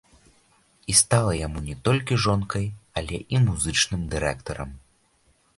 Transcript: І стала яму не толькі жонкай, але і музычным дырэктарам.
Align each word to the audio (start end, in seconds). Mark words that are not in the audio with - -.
І 0.93 0.95
стала 0.99 1.33
яму 1.47 1.59
не 1.67 1.75
толькі 1.89 2.19
жонкай, 2.25 2.65
але 3.03 3.23
і 3.37 3.45
музычным 3.51 4.01
дырэктарам. 4.15 4.77